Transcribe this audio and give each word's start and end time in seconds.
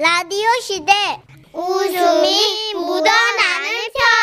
라디오 0.00 0.48
시대 0.62 0.92
웃음이 1.52 2.72
묻어나는 2.72 3.68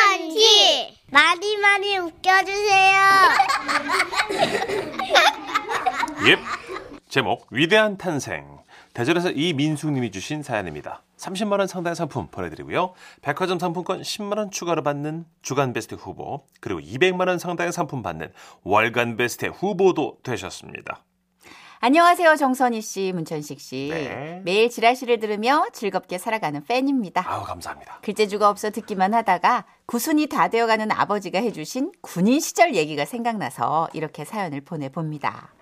편지 0.10 0.98
많이 1.12 1.56
많이 1.58 2.00
웃겨주세요. 2.00 3.00
예. 6.30 6.38
제목 7.08 7.46
위대한 7.52 7.96
탄생. 7.96 8.58
대전에서 8.96 9.30
이민숙님이 9.30 10.10
주신 10.10 10.42
사연입니다. 10.42 11.04
30만 11.18 11.60
원 11.60 11.68
상당의 11.68 11.96
상품 11.96 12.26
보내드리고요. 12.30 12.96
백화점 13.22 13.60
상품권 13.60 14.02
10만 14.02 14.40
원 14.40 14.50
추가로 14.50 14.82
받는 14.82 15.26
주간 15.44 15.74
베스트 15.74 15.94
후보 15.94 16.48
그리고 16.60 16.80
200만 16.80 17.28
원 17.28 17.38
상당의 17.38 17.72
상품 17.72 18.02
받는 18.02 18.34
월간 18.64 19.16
베스트 19.16 19.46
후보도 19.46 20.18
되셨습니다. 20.24 21.04
안녕하세요, 21.80 22.38
정선희 22.38 22.82
씨, 22.82 23.12
문천식 23.14 23.60
씨. 23.60 23.90
네. 23.92 24.42
매일 24.44 24.70
지라시를 24.70 25.20
들으며 25.20 25.68
즐겁게 25.74 26.18
살아가는 26.18 26.64
팬입니다. 26.64 27.24
아우 27.28 27.44
감사합니다. 27.44 28.00
글재주가 28.02 28.50
없어 28.50 28.72
듣기만 28.72 29.14
하다가 29.14 29.66
구순이 29.86 30.26
다 30.26 30.48
되어가는 30.48 30.92
아버지가 30.92 31.40
해주신 31.40 31.92
군인 32.02 32.40
시절 32.40 32.74
얘기가 32.74 33.06
생각나서 33.06 33.90
이렇게 33.94 34.26
사연을 34.26 34.62
보내봅니다. 34.62 35.54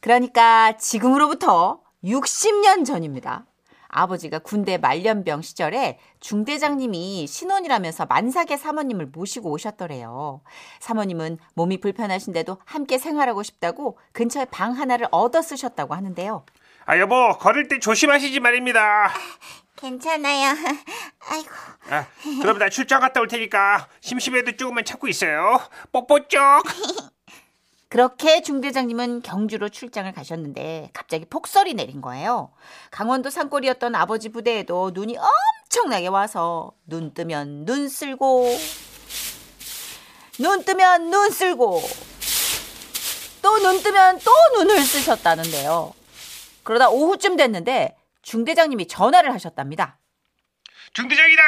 그러니까 0.00 0.76
지금으로부터 0.76 1.80
60년 2.02 2.84
전입니다. 2.84 3.46
아버지가 3.94 4.40
군대 4.40 4.76
말년병 4.76 5.42
시절에 5.42 5.98
중대장님이 6.20 7.26
신혼이라면서 7.28 8.06
만삭의 8.06 8.58
사모님을 8.58 9.06
모시고 9.06 9.50
오셨더래요. 9.50 10.42
사모님은 10.80 11.38
몸이 11.54 11.78
불편하신데도 11.78 12.58
함께 12.64 12.98
생활하고 12.98 13.42
싶다고 13.44 13.98
근처에 14.12 14.46
방 14.46 14.72
하나를 14.72 15.06
얻어 15.12 15.40
쓰셨다고 15.40 15.94
하는데요. 15.94 16.44
아 16.86 16.98
여보 16.98 17.38
걸을 17.38 17.68
때 17.68 17.78
조심하시지 17.78 18.40
말입니다. 18.40 19.12
괜찮아요. 19.76 20.54
아이고. 21.30 21.50
아, 21.90 22.06
그럼 22.40 22.58
나 22.58 22.68
출장 22.68 23.00
갔다 23.00 23.20
올 23.20 23.28
테니까 23.28 23.88
심심해도 24.00 24.56
조금만 24.56 24.84
참고 24.84 25.08
있어요. 25.08 25.60
뽀뽀 25.92 26.26
쪽. 26.28 26.40
그렇게 27.94 28.42
중대장님은 28.42 29.22
경주로 29.22 29.68
출장을 29.68 30.10
가셨는데 30.10 30.90
갑자기 30.92 31.24
폭설이 31.26 31.74
내린 31.74 32.00
거예요. 32.00 32.52
강원도 32.90 33.30
산골이었던 33.30 33.94
아버지 33.94 34.30
부대에도 34.30 34.90
눈이 34.92 35.16
엄청나게 35.16 36.08
와서 36.08 36.72
눈 36.86 37.14
뜨면 37.14 37.66
눈 37.66 37.88
쓸고 37.88 38.48
눈 40.40 40.64
뜨면 40.64 41.10
눈 41.10 41.30
쓸고 41.30 41.82
또 43.42 43.58
눈 43.60 43.80
뜨면 43.80 44.18
또 44.24 44.32
눈을 44.58 44.80
쓰셨다는데요. 44.80 45.94
그러다 46.64 46.88
오후쯤 46.90 47.36
됐는데 47.36 47.96
중대장님이 48.22 48.88
전화를 48.88 49.32
하셨답니다. 49.32 50.00
중대장이다. 50.94 51.42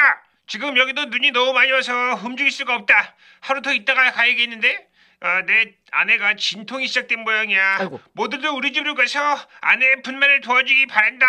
지금 0.47 0.77
여기도 0.77 1.03
눈이 1.07 1.31
너무 1.31 1.51
많이 1.51 1.73
와서 1.73 1.91
움직일 2.23 2.51
수가 2.51 2.73
없다. 2.75 3.15
하루 3.41 3.61
더 3.61 3.73
있다가 3.73 4.13
가야겠는데. 4.13 4.86
어, 5.19 5.41
내 5.45 5.73
아내가 5.91 6.35
진통이 6.35 6.87
시작된 6.87 7.21
모양이야. 7.23 7.77
아이고. 7.79 7.99
모두들 8.13 8.49
우리 8.49 8.71
집으로 8.71 8.93
가서 8.95 9.19
아내의 9.61 10.01
분만을 10.03 10.41
도와주기 10.41 10.85
바란다. 10.87 11.25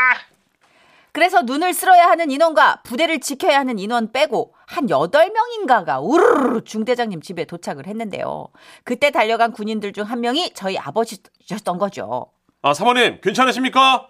그래서 1.13 1.41
눈을 1.43 1.73
쓸어야 1.73 2.07
하는 2.09 2.31
인원과 2.31 2.83
부대를 2.85 3.21
지켜야 3.21 3.59
하는 3.59 3.79
인원 3.79 4.13
빼고 4.13 4.55
한 4.67 4.87
8명인가가 4.87 6.01
우르르 6.05 6.63
중대장님 6.65 7.23
집에 7.23 7.45
도착을 7.47 7.87
했는데요. 7.87 8.49
그때 8.85 9.11
달려간 9.11 9.53
군인들 9.53 9.93
중 9.95 10.05
한 10.05 10.21
명이 10.21 10.53
저희 10.55 10.77
아버지셨던 10.79 11.79
거죠. 11.79 12.31
아 12.63 12.75
사모님 12.75 13.21
괜찮으십니까? 13.23 14.09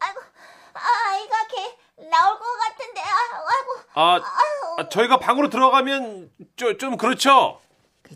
아이고. 0.00 0.20
아이가 0.72 1.36
걔 1.48 2.06
나올 2.08 2.38
것 2.38 2.44
같은데. 2.66 3.00
아이고. 3.02 3.82
아, 3.94 4.20
아, 4.78 4.88
저희가 4.88 5.18
방으로 5.18 5.50
들어가면 5.50 6.30
좀, 6.56 6.78
좀 6.78 6.96
그렇죠. 6.96 7.60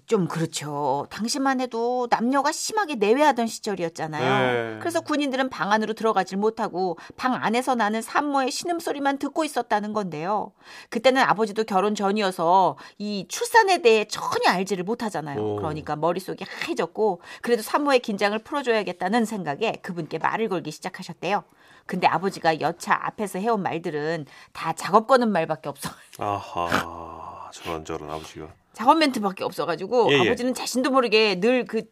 좀 0.07 0.27
그렇죠. 0.27 1.07
당시만 1.11 1.61
해도 1.61 2.07
남녀가 2.11 2.53
심하게 2.53 2.95
내외하던 2.95 3.47
시절이었잖아요. 3.47 4.73
네. 4.73 4.79
그래서 4.81 5.01
군인들은 5.01 5.51
방 5.51 5.73
안으로 5.73 5.93
들어가질 5.95 6.39
못하고 6.39 6.99
방 7.17 7.35
안에서 7.35 7.75
나는 7.75 8.01
산모의 8.03 8.51
신음소리만 8.51 9.19
듣고 9.19 9.45
있었다는 9.45 9.93
건데요. 9.93 10.53
그때는 10.89 11.23
아버지도 11.23 11.65
결혼 11.65 11.95
전이어서 11.95 12.77
이 12.99 13.27
출산에 13.29 13.79
대해 13.83 14.07
전혀 14.07 14.51
알지를 14.51 14.85
못하잖아요. 14.85 15.41
오. 15.41 15.57
그러니까 15.57 15.97
머릿속이 15.97 16.45
하얘졌고 16.49 17.21
그래도 17.43 17.63
산모의 17.63 18.01
긴장을 18.01 18.39
풀어줘야겠다는 18.39 19.25
생각에 19.25 19.79
그분께 19.83 20.19
말을 20.19 20.49
걸기 20.49 20.71
시작하셨대요. 20.71 21.45
근데 21.85 22.07
아버지가 22.07 22.61
여차 22.61 22.99
앞에서 23.07 23.39
해온 23.41 23.63
말들은 23.63 24.27
다 24.53 24.73
작업 24.73 25.07
거는 25.07 25.31
말밖에 25.31 25.69
없어. 25.69 25.91
아하 26.19 27.51
저런 27.53 27.85
저런 27.85 28.09
아버지가. 28.09 28.62
작업 28.75 28.97
멘트밖에 28.99 29.45
없어가지고 29.45 30.11
예, 30.13 30.19
예. 30.19 30.21
아버지는 30.27 30.55
자신도 30.55 30.91
모르게 30.91 31.37
늘그 31.37 31.83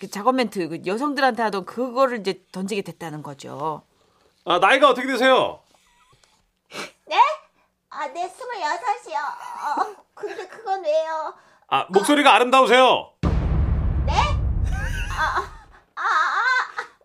그 0.00 0.10
작업 0.10 0.34
멘트 0.34 0.68
그 0.68 0.80
여성들한테 0.84 1.42
하던 1.42 1.64
그거를 1.64 2.18
이제 2.20 2.42
던지게 2.52 2.82
됐다는 2.82 3.22
거죠. 3.22 3.82
아 4.44 4.58
나이가 4.58 4.90
어떻게 4.90 5.06
되세요? 5.06 5.60
아, 7.90 8.06
내 8.08 8.28
스물여섯이요. 8.28 9.18
어, 9.18 9.96
근데 10.14 10.46
그건 10.46 10.84
왜요? 10.84 11.34
아 11.68 11.86
목소리가 11.90 12.32
아 12.34 12.38
름다우세요. 12.38 13.12
네? 14.06 14.12
아, 15.18 15.50
아, 15.96 16.02
아. 16.02 16.42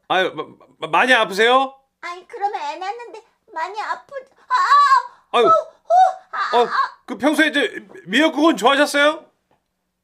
아유 0.09 0.31
마- 0.35 0.43
마- 0.79 0.87
많이 0.87 1.13
아프세요? 1.13 1.73
아니, 2.01 2.27
그러면 2.27 2.61
애 2.61 2.75
낳는데 2.75 3.23
많이 3.53 3.81
아프, 3.81 4.13
아, 4.49 5.37
아유, 5.37 5.47
어, 5.47 6.67
그 7.05 7.17
평소에 7.17 7.47
이제 7.47 7.85
미역국은 8.05 8.57
좋아하셨어요? 8.57 9.25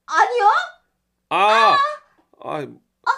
아니요? 0.06 0.52
아, 1.30 1.78
아, 2.44 2.66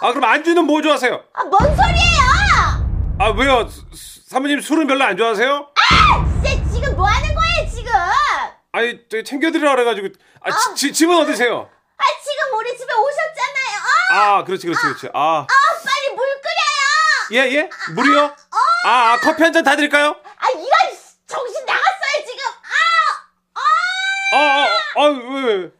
아 0.00 0.12
그럼 0.12 0.24
안주는 0.24 0.64
뭐 0.64 0.80
좋아하세요? 0.82 1.24
아, 1.32 1.44
뭔 1.44 1.58
소리예요? 1.60 3.16
아 3.18 3.28
왜요? 3.36 3.68
수- 3.68 3.84
수- 3.94 4.22
사모님 4.28 4.60
술은 4.60 4.86
별로 4.86 5.04
안 5.04 5.16
좋아하세요? 5.16 5.68
쟤 6.44 6.62
지금 6.72 6.96
뭐 6.96 7.06
하는 7.06 7.34
거예요, 7.34 7.70
지금? 7.70 7.92
아, 7.94 8.12
아니 8.72 8.98
저 9.10 9.22
챙겨드리라 9.22 9.72
그래가지고 9.74 10.08
아 10.42 10.50
지- 10.50 10.74
지, 10.74 10.92
집은 10.92 11.16
어디세요? 11.16 11.68
지금 12.24 12.58
우리 12.58 12.76
집에 12.76 12.92
오셨잖아요. 12.92 13.80
아, 14.12 14.38
아 14.38 14.44
그렇지 14.44 14.66
그렇지 14.66 14.82
그렇지 14.82 15.08
아 15.14 15.40
아, 15.40 15.46
빨리 15.46 16.14
물 16.14 16.26
끓여요. 16.40 17.42
예, 17.44 17.54
예? 17.56 17.70
물이요? 17.94 18.34
아, 18.84 18.88
아, 19.12 19.18
커피 19.20 19.42
한 19.42 19.52
잔 19.52 19.62
다 19.64 19.76
드릴까요? 19.76 20.16
아, 20.36 20.48
이런 20.50 20.68
정신 21.26 21.64
나갔어요, 21.64 22.26
지금. 22.26 22.42
아, 23.54 24.38
아, 24.38 24.66
아, 25.02 25.08
왜? 25.08 25.70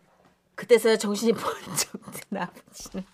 그때서야 0.55 0.97
정신이 0.97 1.33
번쩍 1.39 1.93
든 2.13 2.39
아버지는 2.39 3.05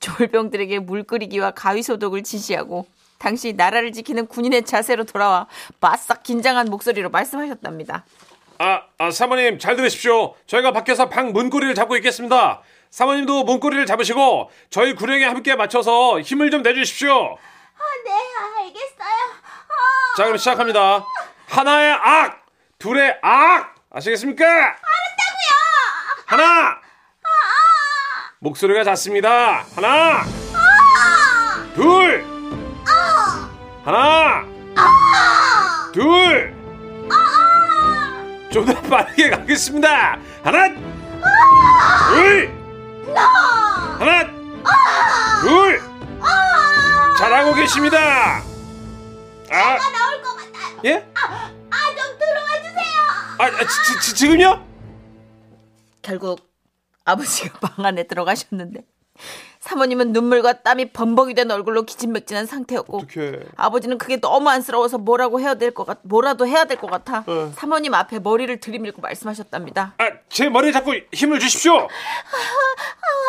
졸병들에게 0.00 0.80
물 0.80 1.02
끓이기와 1.02 1.52
가위 1.52 1.82
소독을 1.82 2.22
지시하고 2.22 2.86
당시 3.18 3.54
나라를 3.54 3.92
지키는 3.92 4.26
군인의 4.26 4.64
자세로 4.64 5.04
돌아와 5.04 5.46
바싹 5.80 6.22
긴장한 6.22 6.66
목소리로 6.66 7.08
말씀하셨답니다. 7.10 8.04
아, 8.58 8.82
아, 8.98 9.10
사모님, 9.10 9.58
잘 9.58 9.76
들으십시오. 9.76 10.34
저희가 10.46 10.72
밖에서 10.72 11.08
방 11.08 11.32
문고리를 11.32 11.74
잡고 11.74 11.96
있겠습니다. 11.96 12.60
사모님도 12.90 13.44
문고리를 13.44 13.84
잡으시고, 13.86 14.50
저희 14.70 14.94
구령에 14.94 15.24
함께 15.24 15.56
맞춰서 15.56 16.20
힘을 16.20 16.50
좀 16.50 16.62
내주십시오. 16.62 17.12
아, 17.12 17.82
네, 18.04 18.12
알겠어요. 18.58 19.08
아, 19.68 20.16
자, 20.16 20.24
그럼 20.24 20.36
시작합니다. 20.36 21.04
하나의 21.48 21.92
악! 21.94 22.46
둘의 22.78 23.18
악! 23.22 23.73
아시겠습니까? 23.94 24.44
알았다고요! 24.44 24.76
하나! 26.26 26.78
목소리가 28.40 28.82
작습니다. 28.84 29.64
하나! 29.76 30.24
둘! 31.76 32.24
하나! 33.84 34.44
둘! 35.92 36.52
좀 38.52 38.64
더 38.66 38.80
빠르게 38.82 39.30
가겠습니다. 39.30 40.18
하나! 40.42 40.68
둘! 42.10 42.52
하나! 43.98 44.26
둘! 45.40 45.80
잘하고 47.18 47.54
계십니다. 47.54 48.42
아. 49.52 49.78
예? 50.84 51.06
아. 53.38 53.44
아, 53.44 53.46
아, 53.46 53.50
지, 53.50 54.00
지, 54.02 54.14
지금요? 54.14 54.64
결국 56.02 56.40
아버지가 57.04 57.58
방 57.66 57.84
안에 57.86 58.04
들어가셨는데 58.04 58.80
사모님은 59.60 60.12
눈물과 60.12 60.62
땀이 60.62 60.90
범벅이 60.92 61.34
된 61.34 61.50
얼굴로 61.50 61.84
기진맥진한 61.84 62.46
상태였고 62.46 62.98
어떡해. 62.98 63.40
아버지는 63.56 63.96
그게 63.96 64.20
너무 64.20 64.50
안쓰러워서 64.50 64.98
뭐라고 64.98 65.40
해야 65.40 65.54
될 65.54 65.72
것 65.72 65.86
같, 65.86 66.00
뭐라도 66.02 66.46
해야 66.46 66.64
될 66.64 66.76
것 66.78 66.90
같아 66.90 67.24
어. 67.26 67.52
사모님 67.56 67.94
앞에 67.94 68.18
머리를 68.18 68.58
들이밀고 68.60 69.00
말씀하셨답니다. 69.00 69.94
아, 69.98 70.04
제 70.28 70.48
머리에 70.50 70.72
잡고 70.72 70.92
힘을 71.12 71.38
주십시오. 71.40 71.88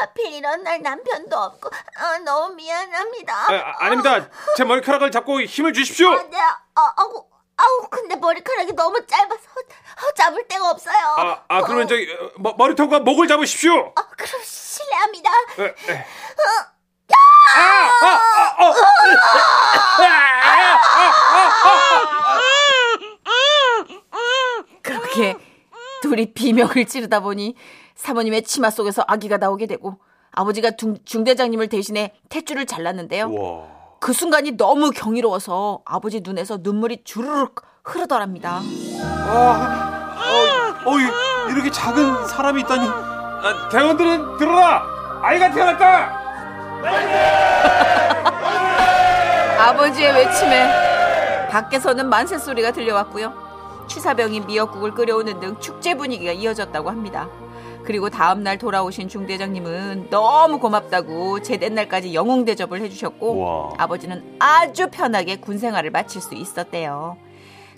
하필 0.01 0.33
이런 0.33 0.63
날 0.63 0.81
남편도 0.81 1.37
없고 1.37 1.69
아, 1.97 2.17
너무 2.19 2.55
미안합니다. 2.55 3.33
아, 3.33 3.53
아, 3.53 3.85
아닙니다. 3.85 4.27
제 4.57 4.63
머리카락을 4.65 5.11
잡고 5.11 5.41
힘을 5.43 5.71
주십시오. 5.71 6.09
아, 6.11 6.23
네, 6.29 6.37
어, 6.37 6.81
아우, 6.97 7.25
아우, 7.57 7.87
근데 7.89 8.15
머리카락이 8.17 8.73
너무 8.73 9.05
짧아서 9.05 9.35
어, 9.35 9.63
잡을 10.15 10.47
데가 10.47 10.69
없어요. 10.69 10.95
아, 11.17 11.43
아 11.47 11.61
그러면 11.63 11.87
저기 11.87 12.11
어, 12.11 12.31
머, 12.37 12.53
머리통과 12.57 12.99
목을 12.99 13.27
잡으십시오. 13.27 13.73
어, 13.73 13.93
그럼 13.93 14.41
실례합니다. 14.43 15.29
에, 15.59 15.63
에. 15.63 16.05
아, 17.55 17.65
아, 18.01 18.07
아, 18.07 18.65
어. 18.65 18.73
그렇게 24.81 25.35
둘이 26.01 26.33
비명을 26.33 26.85
지르다 26.85 27.21
보니 27.21 27.55
사모님의 27.95 28.43
치마 28.43 28.69
속에서 28.69 29.03
아기가 29.07 29.37
나오게 29.37 29.67
되고 29.67 29.99
아버지가 30.31 30.71
중, 30.71 30.97
중대장님을 31.05 31.69
대신해 31.69 32.13
탯줄을 32.29 32.67
잘랐는데요. 32.67 33.31
와. 33.33 33.74
그 34.05 34.13
순간이 34.13 34.51
너무 34.51 34.91
경이로워서 34.91 35.79
아버지 35.83 36.21
눈에서 36.21 36.59
눈물이 36.61 37.03
주르륵 37.05 37.63
흐르더랍니다. 37.83 38.61
아, 39.01 40.15
어, 40.85 40.91
어, 40.91 40.99
이- 40.99 41.51
이렇게 41.51 41.71
작은 41.71 42.27
사람이 42.27 42.61
있다니. 42.61 42.87
아, 42.87 43.67
대원들은 43.71 44.37
들어라. 44.37 44.83
아이가 45.23 45.49
태어났다. 45.49 46.21
아버지의 49.57 50.13
외침에 50.13 51.47
밖에서는 51.49 52.07
만세 52.07 52.37
소리가 52.37 52.73
들려왔고요. 52.73 53.33
취사병이 53.87 54.41
미역국을 54.41 54.93
끓여오는 54.93 55.39
등 55.39 55.59
축제 55.59 55.95
분위기가 55.95 56.31
이어졌다고 56.31 56.91
합니다. 56.91 57.27
그리고 57.85 58.09
다음날 58.09 58.57
돌아오신 58.57 59.07
중대장님은 59.09 60.09
너무 60.09 60.59
고맙다고 60.59 61.41
제 61.41 61.57
옛날까지 61.61 62.13
영웅 62.13 62.43
대접을 62.45 62.81
해주셨고 62.81 63.33
우와. 63.33 63.73
아버지는 63.77 64.35
아주 64.39 64.87
편하게 64.89 65.35
군 65.37 65.57
생활을 65.59 65.91
마칠 65.91 66.21
수 66.21 66.33
있었대요. 66.35 67.17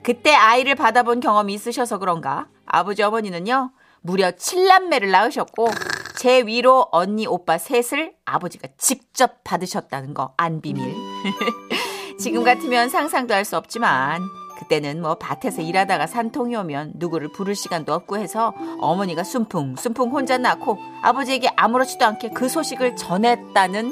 그때 0.03 0.33
아이를 0.33 0.75
받아본 0.75 1.19
경험이 1.19 1.53
있으셔서 1.55 1.97
그런가 1.97 2.47
아버지 2.65 3.03
어머니는요 3.03 3.71
무려 4.01 4.31
7남매를 4.31 5.09
낳으셨고 5.11 5.67
제 6.15 6.41
위로 6.41 6.87
언니 6.91 7.27
오빠 7.27 7.57
셋을 7.57 8.13
아버지가 8.25 8.69
직접 8.77 9.43
받으셨다는 9.43 10.13
거 10.13 10.33
안 10.37 10.61
비밀. 10.61 10.95
지금 12.19 12.43
같으면 12.43 12.89
상상도 12.89 13.33
할 13.33 13.43
수 13.45 13.57
없지만 13.57 14.21
그때는 14.57 15.01
뭐 15.01 15.15
밭에서 15.15 15.61
일하다가 15.61 16.07
산통이 16.07 16.55
오면 16.55 16.93
누구를 16.95 17.31
부를 17.31 17.55
시간도 17.55 17.93
없고 17.93 18.17
해서 18.17 18.53
어머니가 18.79 19.23
순풍 19.23 19.75
순풍 19.75 20.09
혼자 20.09 20.37
낳고 20.37 20.79
아버지에게 21.03 21.49
아무렇지도 21.55 22.05
않게 22.05 22.29
그 22.31 22.49
소식을 22.49 22.95
전했다는 22.95 23.91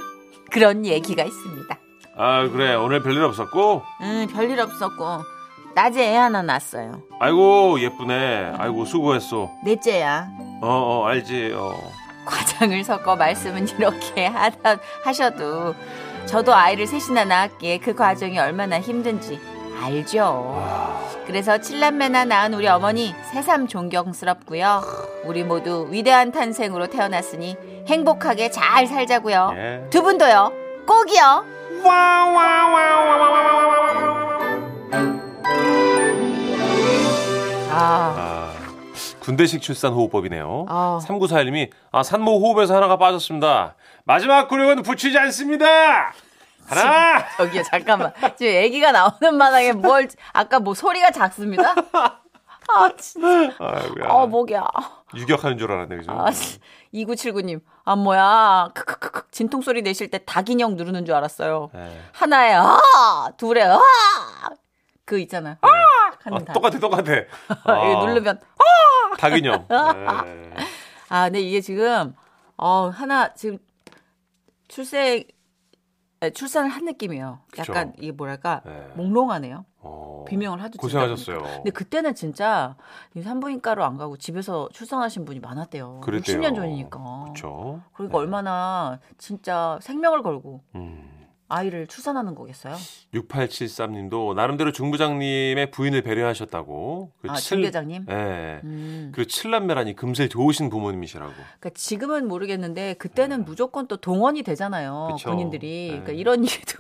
그런 0.52 0.86
얘기가 0.86 1.24
있습니다. 1.24 1.78
아, 2.18 2.48
그래. 2.48 2.76
오늘 2.76 3.04
별일 3.04 3.24
없었고. 3.24 3.82
음 4.02 4.28
별일 4.32 4.60
없었고 4.60 5.20
낮에 5.76 6.14
애 6.14 6.16
하나 6.16 6.42
낳았어요. 6.42 7.02
아이고, 7.20 7.82
예쁘네. 7.82 8.54
아이고, 8.58 8.86
수고했어. 8.86 9.52
넷째야. 9.66 10.30
어, 10.62 10.68
어, 10.68 11.06
알지. 11.06 11.52
어. 11.54 11.74
과장을 12.26 12.82
섞어 12.86 13.18
말씀은 13.18 13.68
이렇게 13.68 14.26
하다, 14.28 14.78
하셔도 15.04 15.76
저도 16.26 16.56
아이를 16.56 16.88
셋이나 16.88 17.26
낳았기에 17.26 17.80
그 17.80 17.94
과정이 17.94 18.40
얼마나 18.40 18.80
힘든지 18.80 19.40
알죠. 19.82 20.62
그래서 21.26 21.58
칠남매나 21.60 22.26
낳은 22.26 22.54
우리 22.54 22.68
어머니 22.68 23.14
새삼 23.32 23.68
존경스럽고요. 23.68 24.82
우리 25.26 25.44
모두 25.44 25.88
위대한 25.90 26.32
탄생으로 26.32 26.88
태어났으니 26.88 27.58
행복하게 27.88 28.52
잘 28.52 28.88
살자고요. 28.88 29.54
예. 29.56 29.90
두 29.90 30.02
분도요. 30.04 30.52
꼭이요. 30.88 31.46
아, 37.78 38.16
아, 38.18 38.54
군대식 39.20 39.62
출산 39.62 39.94
호흡법이네요. 39.94 40.66
아. 40.70 41.00
3941님이 41.04 41.70
아, 41.92 42.04
산모 42.04 42.40
호흡에서 42.40 42.76
하나가 42.76 42.98
빠졌습니다. 42.98 43.76
마지막 44.06 44.48
구력은 44.48 44.84
붙이지 44.84 45.18
않습니다. 45.18 46.14
하나. 46.68 47.26
저기요 47.38 47.64
잠깐만 47.64 48.14
지금 48.38 48.64
아기가 48.64 48.92
나오는 48.92 49.36
마당에 49.38 49.72
뭘 49.74 50.08
아까 50.34 50.60
뭐 50.60 50.74
소리가 50.74 51.12
작습니다. 51.12 51.74
아 51.94 52.90
진짜. 52.98 53.54
아이고야. 53.60 54.08
어 54.10 54.28
목이야. 54.28 54.66
유격하는 55.16 55.58
줄 55.58 55.72
알았네, 55.72 55.98
그죠? 55.98 56.12
아 56.12 56.26
2979님 56.94 57.62
아 57.84 57.96
뭐야 57.96 58.72
크크크크 58.74 59.30
진통 59.32 59.62
소리 59.62 59.82
내실 59.82 60.10
때 60.10 60.20
닭인형 60.26 60.76
누르는 60.76 61.06
줄 61.06 61.14
알았어요. 61.16 61.70
네. 61.74 62.02
하나에 62.14 62.54
아 62.56 63.32
둘에 63.38 63.64
아 63.64 63.80
그 65.06 65.20
있잖아요. 65.20 65.58
아 65.62 65.68
하는 66.24 66.40
아, 66.42 66.46
닭. 66.46 66.54
똑같아, 66.54 66.80
똑같아. 66.80 67.12
이거 67.62 68.06
누르면 68.08 68.40
닭인형. 69.20 69.68
네. 69.70 70.54
아 71.10 71.24
근데 71.26 71.42
이게 71.42 71.62
지금 71.62 72.16
어 72.58 72.90
하나 72.90 73.32
지금 73.36 73.60
출생 74.68 75.20
에, 75.20 75.24
출산을 76.34 76.70
한 76.70 76.86
느낌이에요. 76.86 77.40
그쵸. 77.52 77.72
약간 77.72 77.94
이게 77.98 78.12
뭐랄까 78.12 78.62
네. 78.66 78.88
몽롱하네요. 78.96 79.66
어, 79.80 80.26
비명을 80.28 80.62
하도 80.62 80.78
고생하셨어요. 80.80 81.38
보니까. 81.38 81.56
근데 81.58 81.70
그때는 81.72 82.16
진짜 82.16 82.76
이 83.16 83.22
산부인과로 83.22 83.84
안 83.84 83.98
가고 83.98 84.18
집에서 84.18 84.70
출산하신 84.72 85.26
분이 85.26 85.40
많았대요. 85.40 86.02
그랬대요. 86.02 86.40
60년 86.40 86.56
전이니까. 86.56 87.22
그렇죠. 87.24 87.82
그러니까 87.94 88.18
얼마나 88.18 89.00
진짜 89.18 89.78
생명을 89.82 90.24
걸고 90.24 90.62
음. 90.76 91.15
아이를 91.48 91.88
출산하는 91.88 92.34
거겠어요. 92.36 92.76
6873님도 93.14 94.34
나름대로 94.34 94.72
중부장님의 94.72 95.72
부인을 95.72 96.02
배려하셨다고. 96.02 97.12
그 97.22 97.30
아, 97.30 97.36
칠- 97.36 97.58
중대장님? 97.58 98.06
네. 98.06 98.60
음. 98.64 99.12
그리고 99.14 99.28
칠남매라니 99.28 99.96
금슬 99.96 100.28
좋으신 100.30 100.70
부모님이시라고. 100.70 101.32
그러니까 101.34 101.70
지금은 101.76 102.28
모르겠는데 102.28 102.96
그때는 102.96 103.46
무조건 103.46 103.88
또 103.88 103.98
동원이 103.98 104.44
되잖아요. 104.44 105.08
네. 105.10 105.14
그쵸. 105.16 105.30
군인들이. 105.32 105.68
네. 105.68 105.88
그러니까 105.90 106.12
이런 106.14 106.44
일도 106.46 106.78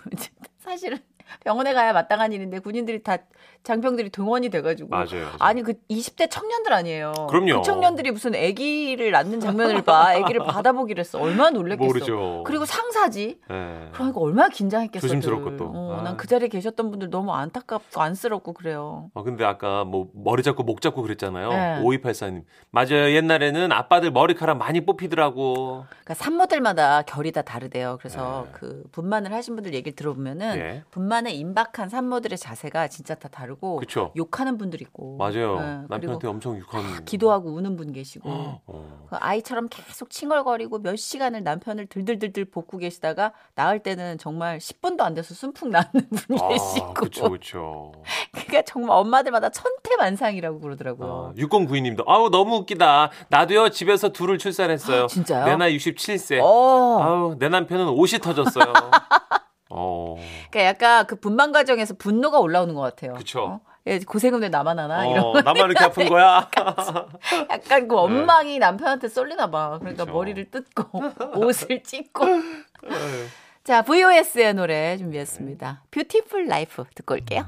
사실은 0.59 0.99
병원에 1.43 1.73
가야 1.73 1.93
마땅한 1.93 2.33
일인데 2.33 2.59
군인들이 2.59 3.03
다 3.03 3.17
장병들이 3.63 4.11
동원이 4.11 4.49
돼가지고 4.49 4.89
맞아요. 4.89 5.05
맞아요. 5.11 5.27
아니 5.39 5.63
그 5.63 5.73
20대 5.89 6.29
청년들 6.29 6.71
아니에요. 6.71 7.13
그럼요. 7.29 7.61
그 7.61 7.61
청년들이 7.63 8.11
무슨 8.11 8.35
아기를 8.35 9.11
낳는 9.11 9.39
장면을 9.39 9.81
봐. 9.83 10.09
아기를 10.09 10.45
받아보기로 10.45 10.99
했어. 10.99 11.19
얼마나 11.19 11.49
놀랬겠어. 11.49 11.85
모르죠. 11.85 12.43
그리고 12.45 12.65
상사지. 12.65 13.39
네. 13.49 13.89
그러니까 13.93 14.19
얼마나 14.19 14.49
긴장했겠어. 14.49 15.07
조심스럽고 15.07 15.57
또. 15.57 15.71
어, 15.73 15.97
아. 15.99 16.03
난그 16.03 16.27
자리에 16.27 16.47
계셨던 16.47 16.91
분들 16.91 17.09
너무 17.09 17.33
안타깝고 17.33 17.99
안쓰럽고 17.99 18.53
그래요. 18.53 19.09
어, 19.15 19.23
근데 19.23 19.43
아까 19.43 19.83
뭐 19.83 20.09
머리 20.13 20.43
잡고 20.43 20.63
목 20.63 20.81
잡고 20.81 21.01
그랬잖아요. 21.01 21.49
네. 21.49 21.81
5284님. 21.81 22.43
맞아요. 22.69 23.15
옛날에는 23.15 23.71
아빠들 23.71 24.11
머리카락 24.11 24.57
많이 24.57 24.85
뽑히더라고. 24.85 25.85
그러니까 25.89 26.13
산모들마다 26.13 27.01
결이 27.03 27.31
다 27.31 27.41
다르대요. 27.41 27.97
그래서 27.99 28.45
네. 28.45 28.51
그 28.53 28.83
분만을 28.91 29.33
하신 29.33 29.55
분들 29.55 29.73
얘기를 29.73 29.95
들어보면은 29.95 30.57
예. 30.57 30.83
분만 30.91 31.14
에 31.25 31.31
임박한 31.31 31.87
산모들의 31.89 32.37
자세가 32.37 32.89
진짜 32.89 33.15
다 33.15 33.29
다르고 33.29 33.77
그쵸. 33.77 34.11
욕하는 34.17 34.57
분들 34.57 34.81
있고 34.81 35.15
맞아요. 35.17 35.59
네, 35.59 35.81
남편한테 35.87 36.27
엄청 36.27 36.59
욕하는. 36.59 37.05
기도하고 37.05 37.49
우는 37.53 37.77
분 37.77 37.93
계시고 37.93 38.29
어. 38.29 38.61
그 39.09 39.15
아이처럼 39.15 39.67
계속 39.69 40.09
칭얼거리고 40.09 40.79
몇 40.79 40.97
시간을 40.97 41.43
남편을 41.43 41.87
들들들들 41.87 42.45
볶고 42.45 42.77
계시다가 42.77 43.31
나을 43.55 43.79
때는 43.79 44.17
정말 44.17 44.57
10분도 44.57 45.01
안 45.01 45.13
돼서 45.13 45.33
순풍 45.33 45.69
나는 45.69 45.89
분이 45.91 46.39
아, 46.41 46.47
계시고 46.49 46.93
그쵸, 46.93 47.29
그쵸. 47.29 47.91
그러니까 48.33 48.61
정말 48.63 48.97
엄마들마다 48.97 49.49
천태만상이라고 49.49 50.59
그러더라고요. 50.59 51.07
어, 51.09 51.33
6092님도 51.37 52.03
아우 52.07 52.29
너무 52.29 52.57
웃기다. 52.57 53.11
나도요 53.29 53.69
집에서 53.69 54.09
둘을 54.09 54.37
출산했어요. 54.37 55.07
진짜요? 55.07 55.45
내 55.45 55.55
나이 55.55 55.77
67세. 55.77 56.39
어. 56.41 56.99
아우 57.01 57.35
내 57.39 57.49
남편은 57.49 57.87
옷이 57.89 58.19
터졌어요. 58.19 58.65
어. 59.75 60.15
그러니까 60.49 60.63
약간 60.63 61.07
그 61.07 61.15
분만 61.17 61.51
과정에서 61.51 61.95
분노가 61.95 62.39
올라오는 62.39 62.73
것 62.73 62.81
같아요. 62.81 63.13
그쵸. 63.13 63.43
어? 63.43 63.75
예, 63.87 63.99
고생은 63.99 64.41
왜 64.41 64.49
나만 64.49 64.79
하나 64.79 65.05
이런 65.05 65.23
어, 65.23 65.33
나만 65.41 65.69
이렇게 65.69 65.83
아픈 65.83 66.09
거야? 66.09 66.49
약간 67.51 67.87
그 67.87 67.95
원망이 67.95 68.57
남편한테 68.57 69.07
쏠리나 69.09 69.51
봐. 69.51 69.77
그러니까 69.79 70.05
네. 70.05 70.07
그쵸. 70.07 70.17
머리를 70.17 70.49
뜯고 70.49 71.03
옷을 71.37 71.83
찢고. 71.83 72.25
자, 73.63 73.81
VOS의 73.83 74.53
노래 74.55 74.97
준비했습니다. 74.97 75.83
Beautiful 75.91 76.47
Life 76.47 76.83
듣고 76.95 77.15
올게요. 77.15 77.45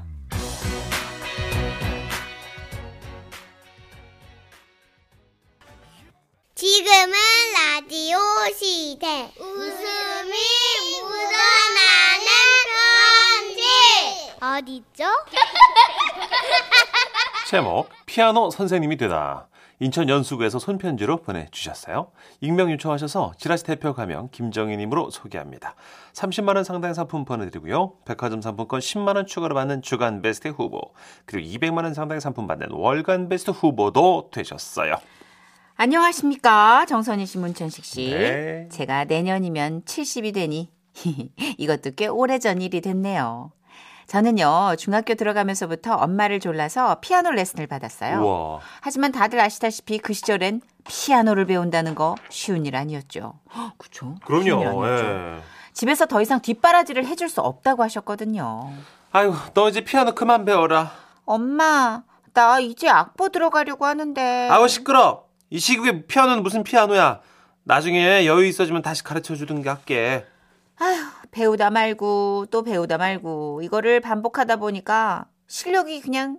지금은 6.54 7.12
라디오 7.54 8.18
시대. 8.52 9.30
웃음이 9.38 10.32
편지. 11.00 11.67
어디죠? 14.40 15.04
제목 17.48 17.88
피아노 18.06 18.50
선생님이 18.50 18.96
되다. 18.96 19.48
인천 19.80 20.08
연수구에서 20.08 20.58
손편지로 20.58 21.18
보내주셨어요. 21.18 22.10
익명 22.40 22.70
요청하셔서 22.72 23.34
지라시 23.38 23.62
대표 23.64 23.94
가명 23.94 24.28
김정희님으로 24.32 25.10
소개합니다. 25.10 25.76
30만 26.14 26.56
원 26.56 26.64
상당 26.64 26.94
상품 26.94 27.24
보내드리고요. 27.24 27.92
백화점 28.04 28.42
상품권 28.42 28.80
10만 28.80 29.14
원 29.14 29.26
추가로 29.26 29.54
받는 29.54 29.82
주간 29.82 30.20
베스트 30.20 30.48
후보 30.48 30.80
그리고 31.26 31.48
200만 31.48 31.84
원 31.84 31.94
상당의 31.94 32.20
상품 32.20 32.48
받는 32.48 32.68
월간 32.72 33.28
베스트 33.28 33.52
후보도 33.52 34.30
되셨어요. 34.32 34.96
안녕하십니까. 35.76 36.84
정선희 36.86 37.24
씨, 37.24 37.38
문천식 37.38 37.84
씨. 37.84 38.10
네. 38.10 38.68
제가 38.72 39.04
내년이면 39.04 39.82
70이 39.82 40.34
되니 40.34 40.72
이것도 41.56 41.92
꽤 41.96 42.08
오래전 42.08 42.60
일이 42.60 42.80
됐네요. 42.80 43.52
저는요, 44.08 44.74
중학교 44.78 45.14
들어가면서부터 45.14 45.94
엄마를 45.94 46.40
졸라서 46.40 46.98
피아노 47.00 47.30
레슨을 47.30 47.66
받았어요. 47.66 48.20
우와. 48.22 48.60
하지만 48.80 49.12
다들 49.12 49.38
아시다시피 49.38 49.98
그 49.98 50.14
시절엔 50.14 50.62
피아노를 50.88 51.44
배운다는 51.44 51.94
거 51.94 52.14
쉬운 52.30 52.64
일 52.64 52.74
아니었죠. 52.74 53.34
헉, 53.54 53.72
그쵸? 53.76 54.14
그럼요. 54.24 54.86
예. 54.88 55.40
집에서 55.74 56.06
더 56.06 56.22
이상 56.22 56.40
뒷바라지를 56.40 57.04
해줄 57.06 57.28
수 57.28 57.42
없다고 57.42 57.82
하셨거든요. 57.82 58.72
아이고, 59.12 59.34
너 59.52 59.68
이제 59.68 59.82
피아노 59.82 60.14
그만 60.14 60.46
배워라. 60.46 60.90
엄마, 61.26 62.02
나 62.32 62.60
이제 62.60 62.88
악보 62.88 63.28
들어가려고 63.28 63.84
하는데. 63.84 64.48
아우 64.50 64.68
시끄러. 64.68 65.24
이 65.50 65.58
시국에 65.58 66.06
피아노는 66.06 66.42
무슨 66.42 66.64
피아노야. 66.64 67.20
나중에 67.64 68.24
여유 68.24 68.46
있어지면 68.46 68.80
다시 68.80 69.04
가르쳐 69.04 69.34
주든가 69.34 69.74
할게. 69.74 70.24
배우다 71.30 71.70
말고 71.70 72.46
또 72.50 72.62
배우다 72.62 72.98
말고 72.98 73.62
이거를 73.62 74.00
반복하다 74.00 74.56
보니까 74.56 75.26
실력이 75.46 76.00
그냥 76.00 76.38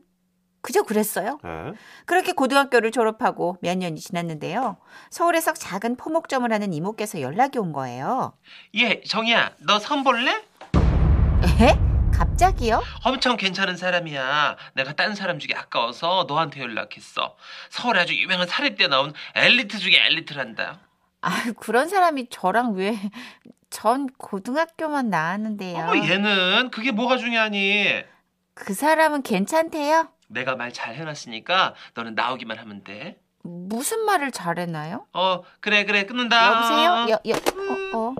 그저 0.62 0.84
그랬어요. 0.84 1.40
예. 1.46 1.74
그렇게 2.06 2.34
고등학교를 2.34 2.92
졸업하고 2.92 3.58
몇 3.62 3.78
년이 3.78 4.00
지났는데요. 4.00 4.78
서울에서 5.10 5.54
작은 5.54 5.96
포목점을 5.96 6.52
하는 6.52 6.74
이모께서 6.74 7.22
연락이 7.22 7.60
온 7.60 7.72
거예요. 7.72 8.34
예, 8.76 9.02
정희야, 9.02 9.52
너 9.66 9.80
선 9.80 10.04
볼래? 10.04 10.32
에? 11.62 11.80
갑자기요? 12.14 12.84
엄청 13.06 13.38
괜찮은 13.38 13.78
사람이야. 13.78 14.58
내가 14.74 14.94
딴 14.94 15.16
사람 15.16 15.40
중에 15.40 15.54
아까워서 15.56 16.26
너한테 16.28 16.60
연락했어. 16.60 17.38
서울에 17.70 18.02
아주 18.02 18.14
유명한 18.14 18.46
사립대 18.46 18.88
나온 18.88 19.14
엘리트 19.36 19.78
중에 19.78 19.94
엘리트란다. 20.08 20.80
아, 21.22 21.44
그런 21.58 21.88
사람이 21.88 22.28
저랑 22.30 22.74
왜 22.74 22.98
전 23.70 24.08
고등학교만 24.18 25.10
나왔는데요. 25.10 25.86
어, 25.86 25.96
얘는 25.96 26.72
그게 26.72 26.92
뭐가 26.92 27.18
중요하니? 27.18 28.04
그 28.56 28.74
사람은 28.74 29.22
괜찮대요? 29.22 30.10
내가 30.28 30.56
말 30.56 30.72
잘 30.72 30.96
해놨으니까 30.96 31.76
너는 31.94 32.16
나오기만 32.16 32.58
하면 32.58 32.84
돼. 32.84 33.20
무슨 33.44 34.06
말을 34.06 34.32
잘했나요? 34.32 35.06
어, 35.14 35.44
그래, 35.60 35.86
그래, 35.86 36.06
끊는다. 36.06 36.52
여보세요? 36.52 37.08
여, 37.10 37.20
여, 37.32 37.36
어, 37.96 37.98
어. 37.98 38.16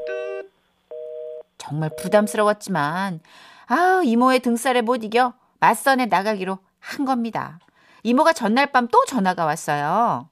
정말 1.58 1.90
부담스러웠지만, 2.00 3.20
아우, 3.68 4.04
이모의 4.04 4.40
등살에 4.40 4.82
못 4.82 5.04
이겨 5.04 5.34
맞선에 5.60 6.06
나가기로 6.08 6.58
한 6.80 7.06
겁니다. 7.06 7.60
이모가 8.04 8.34
전날 8.34 8.72
밤 8.72 8.88
또 8.88 9.04
전화가 9.06 9.46
왔어요. 9.46 10.30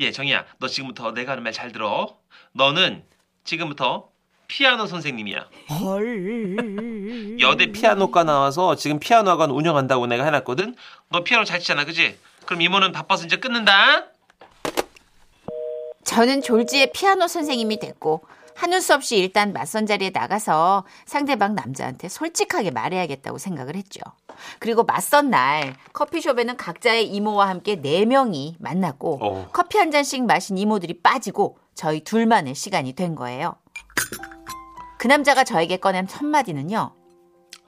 예, 0.00 0.10
정희야, 0.10 0.46
너 0.58 0.66
지금부터 0.68 1.12
내가 1.12 1.32
하는 1.32 1.44
말 1.44 1.52
잘 1.52 1.70
들어. 1.70 2.18
너는 2.52 3.04
지금부터 3.44 4.08
피아노 4.48 4.86
선생님이야. 4.86 5.46
여대 7.40 7.66
피아노과 7.66 8.24
나와서 8.24 8.74
지금 8.74 8.98
피아노 8.98 9.30
학원 9.30 9.50
운영한다고 9.50 10.06
내가 10.06 10.24
해놨거든. 10.24 10.74
너 11.10 11.22
피아노 11.22 11.44
잘 11.44 11.60
치잖아, 11.60 11.84
그지? 11.84 12.18
그럼 12.46 12.62
이모는 12.62 12.92
바빠서 12.92 13.26
이제 13.26 13.36
끊는다. 13.36 14.06
저는 16.04 16.40
졸지에 16.40 16.92
피아노 16.92 17.28
선생님이 17.28 17.78
됐고, 17.78 18.24
하는 18.56 18.80
수 18.80 18.94
없이 18.94 19.16
일단 19.16 19.52
맞선 19.52 19.86
자리에 19.86 20.10
나가서 20.10 20.84
상대방 21.04 21.54
남자한테 21.54 22.08
솔직하게 22.08 22.72
말해야겠다고 22.72 23.38
생각을 23.38 23.76
했죠. 23.76 24.00
그리고 24.58 24.82
맞선 24.82 25.30
날 25.30 25.76
커피숍에는 25.92 26.56
각자의 26.56 27.06
이모와 27.06 27.48
함께 27.48 27.76
네명이 27.76 28.56
만났고 28.58 29.18
어. 29.22 29.48
커피 29.52 29.78
한 29.78 29.92
잔씩 29.92 30.24
마신 30.24 30.58
이모들이 30.58 31.02
빠지고 31.02 31.58
저희 31.74 32.00
둘만의 32.00 32.56
시간이 32.56 32.94
된 32.94 33.14
거예요. 33.14 33.54
그 34.98 35.06
남자가 35.06 35.44
저에게 35.44 35.76
꺼낸 35.76 36.06
첫 36.08 36.24
마디는요. 36.26 36.90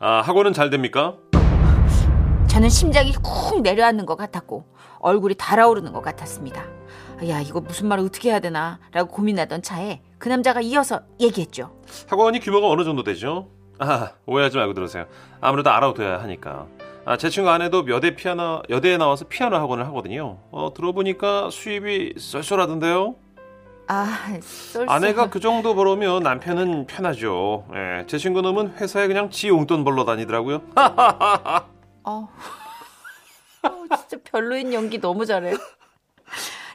아 0.01 0.21
학원은 0.21 0.53
잘 0.53 0.69
됩니까? 0.69 1.17
저는 2.49 2.69
심장이 2.69 3.13
쿵 3.23 3.63
내려앉는 3.63 4.05
것 4.05 4.17
같았고 4.17 4.65
얼굴이 4.99 5.37
달아오르는 5.39 5.93
것 5.93 6.03
같았습니다. 6.03 6.65
야 7.29 7.41
이거 7.41 7.61
무슨 7.61 7.87
말을 7.87 8.05
어떻게 8.05 8.31
해야 8.31 8.41
되나 8.41 8.81
라고 8.91 9.11
고민하던 9.13 9.63
차에 9.63 10.01
그 10.19 10.29
남자가 10.29 10.61
이어서 10.61 11.03
얘기했죠. 11.21 11.71
학원이 12.09 12.41
규모가 12.41 12.69
어느 12.69 12.83
정도 12.83 13.05
되죠? 13.05 13.49
아 13.79 14.13
오해하지 14.27 14.57
말고 14.57 14.75
들으세요. 14.75 15.07
아무래도 15.41 15.71
알아둬야 15.71 16.21
하니까. 16.23 16.67
아, 17.07 17.17
제 17.17 17.31
친구 17.31 17.49
아내도 17.49 17.89
여대 17.89 18.15
피아노 18.15 18.63
여대에 18.69 18.99
나와서 18.99 19.25
피아노 19.27 19.57
학원을 19.57 19.87
하거든요. 19.87 20.39
어, 20.51 20.73
들어보니까 20.75 21.49
수입이 21.51 22.15
쏠쏠하던데요. 22.19 23.15
아. 23.93 24.07
아내가 24.87 25.31
그 25.31 25.41
정도 25.41 25.75
벌으면 25.75 26.23
남편은 26.23 26.87
편하죠. 26.87 27.67
예, 27.75 28.07
제 28.07 28.19
친구 28.19 28.41
놈은 28.41 28.77
회사에 28.77 29.09
그냥 29.09 29.31
지 29.31 29.49
용돈 29.49 29.83
벌러 29.83 30.05
다니더라고요. 30.05 30.63
어. 32.05 32.29
어, 33.63 33.97
진짜 33.97 34.17
별로인 34.23 34.73
연기 34.73 35.01
너무 35.01 35.27
잘해. 35.27 35.55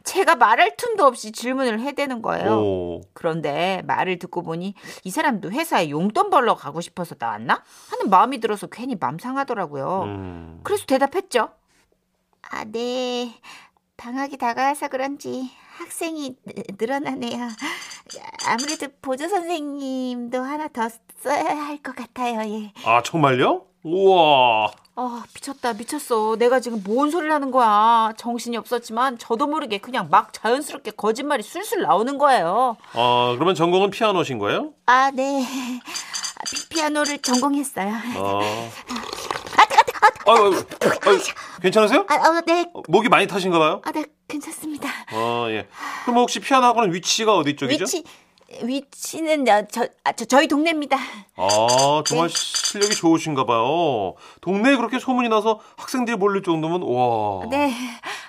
제가 0.04 0.36
말할 0.36 0.76
틈도 0.76 1.06
없이 1.06 1.32
질문을 1.32 1.80
해대는 1.80 2.22
거예요. 2.22 2.52
오. 2.52 3.02
그런데 3.14 3.82
말을 3.86 4.20
듣고 4.20 4.44
보니 4.44 4.76
이 5.06 5.10
사람도 5.10 5.52
회사에 5.52 5.90
용돈 5.90 6.30
벌러 6.30 6.54
가고 6.56 6.82
싶어서 6.82 7.16
나왔나? 7.18 7.64
하는 7.92 8.10
마음이 8.10 8.40
들어서 8.40 8.68
괜히 8.68 8.96
맘 9.00 9.20
상하더라고요. 9.20 10.04
음. 10.04 10.60
그래서 10.64 10.86
대답했죠. 10.86 11.50
아, 12.52 12.66
네. 12.66 13.36
방학이 13.96 14.38
다가와서 14.38 14.90
그런지 14.90 15.50
학생이 15.78 16.36
느- 16.46 16.54
늘어나네요. 16.80 17.48
아무래도 18.48 18.88
보조 19.02 19.28
선생님도 19.28 20.42
하나 20.42 20.68
더 20.68 20.90
써야 21.22 21.44
할 21.44 21.82
것 21.82 21.96
같아요. 21.96 22.42
예. 22.50 22.72
아 22.86 23.02
정말요? 23.04 23.64
우와. 23.84 24.72
아, 24.98 25.24
미쳤다, 25.36 25.74
미쳤어. 25.74 26.38
내가 26.38 26.60
지금 26.60 26.82
뭔 26.86 27.12
소리를 27.12 27.32
하는 27.34 27.52
거야. 27.52 28.14
정신이 28.18 28.56
없었지만 28.58 29.18
저도 29.18 29.46
모르게 29.48 29.78
그냥 29.80 30.08
막 30.10 30.32
자연스럽게 30.34 30.92
거짓말이 30.92 31.44
술술 31.44 31.82
나오는 31.82 32.18
거예요. 32.18 32.78
아 32.94 33.34
그러면 33.36 33.56
전공은 33.56 33.90
피아노신 33.92 34.40
거예요? 34.40 34.72
아, 34.86 35.12
네. 35.12 35.44
아, 35.44 36.42
피, 36.50 36.70
피아노를 36.70 37.20
전공했어요. 37.20 37.94
어. 38.18 38.40
아, 39.58 39.66
뜨거. 39.66 40.32
아유, 40.32 40.66
아유, 40.82 40.92
아유, 41.08 41.20
괜찮으세요? 41.62 42.06
아, 42.10 42.16
어, 42.16 42.42
네. 42.46 42.66
어, 42.74 42.82
목이 42.88 43.10
많이 43.10 43.28
타신가 43.28 43.60
봐요? 43.60 43.82
아, 43.86 43.92
네, 43.92 44.06
괜찮습니다. 44.28 44.90
어, 45.14 45.48
예. 45.50 45.68
그럼 46.04 46.20
혹시 46.20 46.40
피아노 46.40 46.66
학원은 46.68 46.94
위치가 46.94 47.36
어디 47.36 47.56
쪽이죠? 47.56 47.84
위치, 47.84 48.04
위치는 48.64 49.46
저, 49.46 49.68
저, 49.68 49.88
아, 50.04 50.12
저 50.14 50.26
저희 50.26 50.48
동네입니다. 50.48 50.98
아, 51.36 52.04
정말 52.06 52.30
실력이 52.30 52.96
좋으신가 52.96 53.46
봐요. 53.46 54.16
동네에 54.42 54.76
그렇게 54.76 55.00
소문이 55.00 55.30
나서 55.30 55.60
학생들이 55.78 56.18
몰릴 56.18 56.44
정도면 56.44 56.82
와. 56.84 57.46
네. 57.50 57.74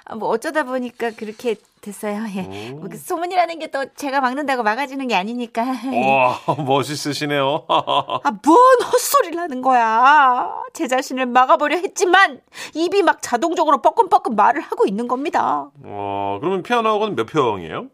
아, 0.09 0.15
뭐 0.15 0.29
어쩌다 0.29 0.63
보니까 0.63 1.11
그렇게 1.11 1.57
됐어요. 1.81 2.23
예. 2.37 2.71
오. 2.73 2.77
뭐그 2.79 2.97
소문이라는 2.97 3.59
게 3.59 3.67
또 3.69 3.85
제가 3.97 4.21
막는다고 4.21 4.63
막아지는 4.63 5.09
게 5.09 5.15
아니니까. 5.17 5.63
와, 5.65 6.39
멋있으시네요. 6.65 7.65
아, 7.69 8.31
뭔 8.45 8.59
헛소리를 8.93 9.39
하는 9.39 9.61
거야. 9.63 10.53
제 10.73 10.87
자신을 10.87 11.27
막아보려 11.27 11.77
했지만 11.77 12.41
입이 12.75 13.03
막 13.03 13.21
자동적으로 13.21 13.83
뻐끔뻐끔 13.83 14.37
말을 14.37 14.61
하고 14.63 14.87
있는 14.87 15.09
겁니다. 15.09 15.71
어, 15.83 16.39
그러면 16.41 16.63
피아노 16.63 16.89
학원은 16.91 17.17
몇 17.17 17.27
평이에요? 17.27 17.87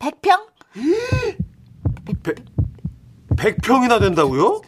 100평? 0.00 0.46
100평이나 3.36 4.00
된다고요? 4.00 4.60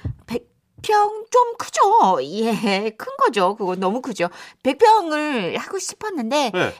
100평 0.88 1.30
좀 1.30 1.56
크죠? 1.58 2.22
예, 2.22 2.90
큰 2.90 3.12
거죠. 3.18 3.56
그거 3.56 3.74
너무 3.76 4.00
크죠. 4.00 4.28
100평을 4.62 5.56
하고 5.58 5.78
싶었는데 5.78 6.50
네. 6.52 6.74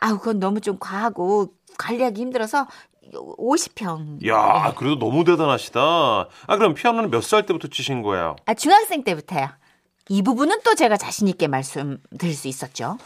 아우, 0.00 0.18
그건 0.18 0.38
너무 0.40 0.60
좀 0.60 0.78
과하고 0.78 1.52
관리하기 1.78 2.20
힘들어서 2.20 2.66
50평. 3.12 4.26
야, 4.28 4.74
그래도 4.76 4.98
너무 4.98 5.24
대단하시다. 5.24 5.80
아, 5.80 6.56
그럼 6.56 6.74
피아노는 6.74 7.10
몇 7.10 7.22
살 7.22 7.44
때부터 7.46 7.68
치신 7.68 8.02
거예요? 8.02 8.36
아, 8.46 8.54
중학생 8.54 9.02
때부터요. 9.04 9.48
이 10.08 10.22
부분은 10.22 10.60
또 10.64 10.74
제가 10.74 10.96
자신 10.96 11.28
있게 11.28 11.46
말씀드릴 11.48 12.34
수 12.34 12.48
있었죠. 12.48 12.98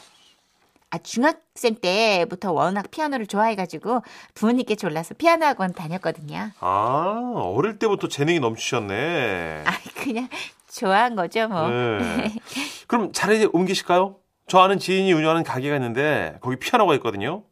아, 0.94 0.98
중학생 0.98 1.74
때부터 1.74 2.52
워낙 2.52 2.88
피아노를 2.92 3.26
좋아해가지고 3.26 4.02
부모님께 4.34 4.76
졸라서 4.76 5.14
피아노 5.14 5.44
학원 5.44 5.72
다녔거든요. 5.72 6.52
아, 6.60 7.32
어릴 7.34 7.80
때부터 7.80 8.06
재능이 8.06 8.38
넘치셨네. 8.38 9.64
아, 9.66 9.72
그냥 9.96 10.28
좋아한 10.70 11.16
거죠, 11.16 11.48
뭐. 11.48 11.68
네. 11.68 12.36
그럼 12.86 13.12
자리 13.12 13.44
옮기실까요? 13.52 14.16
저 14.46 14.60
아는 14.60 14.78
지인이 14.78 15.12
운영하는 15.12 15.42
가게가 15.42 15.74
있는데 15.76 16.38
거기 16.40 16.56
피아노가 16.60 16.94
있거든요. 16.94 17.42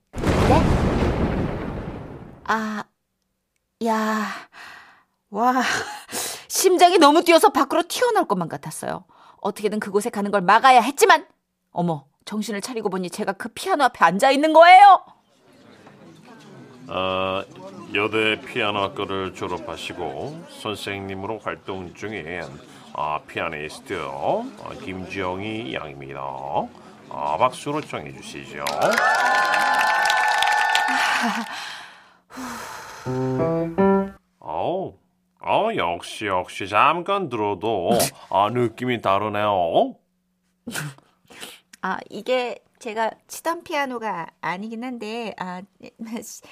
아, 2.45 2.85
야, 3.85 4.27
와, 5.31 5.63
심장이 6.47 6.99
너무 6.99 7.25
뛰어서 7.25 7.49
밖으로 7.49 7.83
튀어나올 7.89 8.29
것만 8.29 8.49
같았어요. 8.49 9.05
어떻게든 9.41 9.81
그곳에 9.81 10.11
가는 10.11 10.31
걸 10.31 10.43
막아야 10.43 10.81
했지만, 10.81 11.27
어머, 11.73 12.05
정신을 12.33 12.63
차리고 12.63 12.89
보니 12.89 13.11
제가 13.11 13.33
그 13.33 13.51
피아노 13.51 13.85
앞에 13.85 14.07
앉아 14.07 14.31
있는 14.31 14.55
거예요. 14.55 15.05
어, 16.89 17.43
여대 17.93 18.41
피아노 18.41 18.81
학과를 18.81 19.35
졸업하시고 19.35 20.47
선생님으로 20.63 21.41
활동 21.41 21.93
중인 21.93 22.43
아, 22.95 23.21
피아니스트 23.27 23.99
어, 24.03 24.47
김지영이 24.83 25.75
양입니다. 25.75 26.21
아, 27.11 27.37
박수로 27.37 27.83
청해 27.83 28.15
주시죠. 28.15 28.65
어, 34.41 34.95
어, 35.45 35.69
역시 35.77 36.27
역시 36.27 36.67
잠깐 36.67 37.29
들어도 37.29 37.91
아, 38.31 38.49
느낌이 38.51 39.03
다르네요. 39.03 39.97
아, 41.83 41.99
이게 42.11 42.59
제가 42.79 43.11
치던 43.29 43.65
피아노가 43.65 44.27
아니긴 44.41 44.85
한데, 44.85 45.35
아, 45.39 45.63
시, 46.23 46.43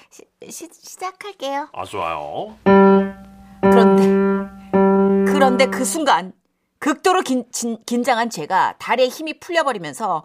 시, 0.51 0.69
시작할게요. 0.73 1.69
아, 1.73 1.85
좋아요. 1.85 2.57
그런데, 3.63 4.05
그런데 5.33 5.67
그 5.67 5.85
순간, 5.85 6.33
극도로 6.81 7.21
긴, 7.23 7.45
진- 7.53 7.79
긴장한 7.87 8.31
제가 8.31 8.75
다리에 8.79 9.07
힘이 9.09 9.39
풀려버리면서, 9.39 10.25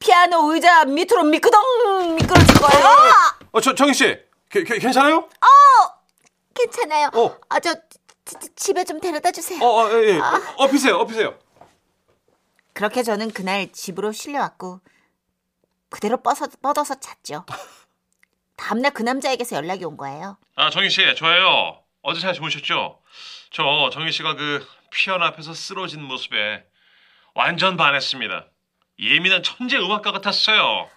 피아노 0.00 0.52
의자 0.52 0.84
밑으로 0.84 1.24
미끄덩 1.24 2.16
미끄러진 2.16 2.56
거예요. 2.56 2.86
어, 3.52 3.60
저 3.60 3.74
정희 3.74 3.94
씨, 3.94 4.04
게- 4.50 4.64
게- 4.64 4.78
괜찮아요? 4.78 5.28
괜찮아요. 6.54 7.10
어. 7.14 7.36
아, 7.50 7.60
저 7.60 7.72
지- 8.24 8.34
지- 8.40 8.54
집에 8.56 8.82
좀 8.84 9.00
데려다 9.00 9.30
주세요. 9.30 9.62
어, 9.62 9.84
어, 9.84 9.90
예, 9.92 10.08
예. 10.16 10.20
업히세요, 10.56 10.96
업히세요. 10.96 11.34
그렇게 12.78 13.02
저는 13.02 13.32
그날 13.32 13.72
집으로 13.72 14.12
실려왔고 14.12 14.80
그대로 15.90 16.22
뻗어, 16.22 16.46
뻗어서 16.62 17.00
잤죠. 17.00 17.44
다음날 18.56 18.92
그 18.92 19.02
남자에게서 19.02 19.56
연락이 19.56 19.84
온 19.84 19.96
거예요. 19.96 20.38
아 20.54 20.70
정희 20.70 20.88
씨 20.88 21.02
저예요. 21.16 21.82
어제 22.02 22.20
잘 22.20 22.34
주무셨죠? 22.34 23.02
저 23.50 23.90
정희 23.92 24.12
씨가 24.12 24.36
그 24.36 24.64
피아노 24.92 25.24
앞에서 25.24 25.54
쓰러진 25.54 26.04
모습에 26.04 26.62
완전 27.34 27.76
반했습니다. 27.76 28.46
예민한 29.00 29.42
천재 29.42 29.76
음악가 29.78 30.12
같았어요. 30.12 30.88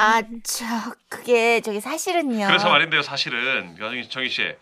아, 0.00 0.22
저 0.44 0.66
그게 1.08 1.62
저기 1.62 1.80
사실은요. 1.80 2.46
그래서 2.46 2.68
말인데요, 2.68 3.00
사실은 3.00 3.74
정희, 3.78 4.06
정희 4.10 4.28
씨, 4.28 4.54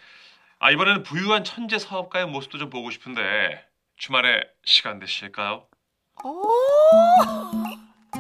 아 0.61 0.70
이번에는 0.70 1.02
부유한 1.02 1.42
천재 1.42 1.80
사업가의 1.80 2.26
모습도 2.26 2.58
좀 2.58 2.70
보고 2.70 2.92
싶은데 2.92 3.68
주말에 3.99 4.43
시간 4.64 5.00
되실까요? 5.00 5.64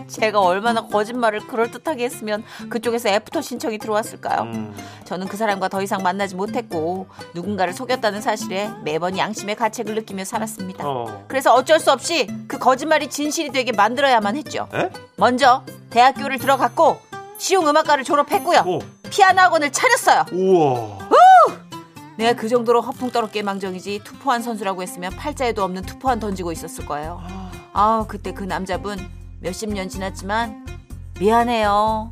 제가 0.08 0.40
얼마나 0.40 0.86
거짓말을 0.86 1.40
그럴듯하게 1.40 2.04
했으면 2.04 2.44
그쪽에서 2.68 3.08
after 3.10 3.40
신청이 3.42 3.78
들어왔을까요? 3.78 4.42
음. 4.42 4.76
저는 5.04 5.28
그 5.28 5.36
사람과 5.36 5.68
더 5.68 5.80
이상 5.82 6.02
만나지 6.02 6.34
못했고 6.34 7.08
누군가를 7.34 7.72
속였다는 7.72 8.20
사실에 8.20 8.70
매번 8.84 9.16
양심의 9.16 9.54
가책을 9.56 9.94
느끼며 9.94 10.24
살았습니다. 10.24 10.86
어. 10.86 11.24
그래서 11.28 11.54
어쩔 11.54 11.78
수 11.78 11.92
없이 11.92 12.26
그 12.48 12.58
거짓말이 12.58 13.08
진실이 13.08 13.50
되게 13.50 13.72
만들어야만 13.72 14.36
했죠. 14.36 14.68
에? 14.74 14.90
먼저 15.16 15.64
대학교를 15.90 16.38
들어갔고 16.38 17.00
실용음악과를 17.38 18.04
졸업했고요. 18.04 18.64
오. 18.66 18.78
피아노 19.10 19.40
학원을 19.42 19.70
차렸어요. 19.72 20.24
우와. 20.32 21.08
내가 22.18 22.32
그 22.32 22.48
정도로 22.48 22.80
허풍떨었게 22.80 23.42
망정이지 23.42 24.00
투포한 24.02 24.42
선수라고 24.42 24.82
했으면 24.82 25.12
팔자에도 25.12 25.62
없는 25.62 25.82
투포한 25.82 26.18
던지고 26.18 26.50
있었을 26.50 26.84
거예요. 26.84 27.22
아 27.72 28.04
그때 28.08 28.32
그 28.32 28.42
남자분 28.42 28.98
몇십 29.40 29.72
년 29.72 29.88
지났지만 29.88 30.66
미안해요. 31.20 32.10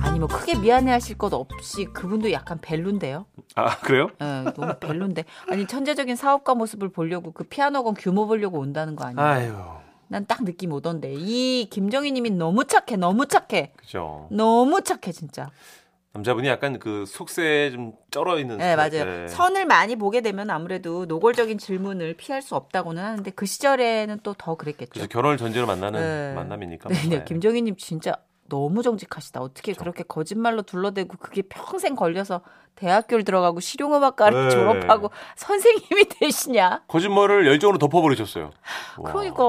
아니 0.00 0.18
뭐 0.20 0.28
크게 0.28 0.54
미안해하실 0.54 1.18
것 1.18 1.34
없이 1.34 1.86
그분도 1.86 2.30
약간 2.30 2.60
벨룬데요. 2.62 3.26
아, 3.56 3.78
그래요? 3.78 4.10
예, 4.20 4.44
너무 4.54 4.74
벨룬데. 4.78 5.24
아니 5.50 5.66
천재적인 5.66 6.14
사업가 6.14 6.54
모습을 6.54 6.90
보려고 6.90 7.32
그 7.32 7.42
피아노건 7.42 7.94
규모 7.94 8.28
보려고 8.28 8.60
온다는 8.60 8.94
거 8.94 9.04
아니에요? 9.04 9.26
아유. 9.26 9.83
난 10.08 10.26
딱 10.26 10.44
느낌 10.44 10.72
오던데 10.72 11.14
이 11.16 11.68
김정희님이 11.70 12.30
너무 12.30 12.64
착해, 12.64 12.96
너무 12.96 13.26
착해, 13.26 13.72
그죠. 13.76 14.28
너무 14.30 14.82
착해 14.82 15.12
진짜. 15.12 15.50
남자분이 16.12 16.46
약간 16.46 16.78
그 16.78 17.04
속세에 17.06 17.72
좀 17.72 17.92
쩔어 18.12 18.38
있는. 18.38 18.58
네. 18.58 18.76
맞아요. 18.76 19.04
네. 19.04 19.28
선을 19.28 19.66
많이 19.66 19.96
보게 19.96 20.20
되면 20.20 20.48
아무래도 20.48 21.06
노골적인 21.06 21.58
질문을 21.58 22.14
피할 22.14 22.40
수 22.40 22.54
없다고는 22.54 23.02
하는데 23.02 23.28
그 23.32 23.46
시절에는 23.46 24.20
또 24.22 24.32
더 24.38 24.54
그랬겠죠. 24.54 24.90
그래서 24.92 25.08
결혼을 25.08 25.36
전제로 25.38 25.66
만나는 25.66 26.00
네. 26.00 26.34
만남이니까. 26.34 26.88
네, 26.88 26.94
네. 27.02 27.08
네. 27.18 27.24
김정희님 27.24 27.74
진짜 27.76 28.14
너무 28.48 28.82
정직하시다. 28.82 29.40
어떻게 29.40 29.72
그렇게 29.72 30.02
거짓말로 30.02 30.62
둘러대고 30.62 31.16
그게 31.18 31.42
평생 31.42 31.94
걸려서 31.96 32.42
대학교를 32.74 33.24
들어가고 33.24 33.60
실용음악과를 33.60 34.48
네. 34.48 34.50
졸업하고 34.50 35.10
선생님이 35.36 36.04
되시냐? 36.20 36.82
거짓말을 36.88 37.46
열정으로 37.46 37.78
덮어버리셨어요. 37.78 38.50
와. 38.98 39.12
그러니까 39.12 39.42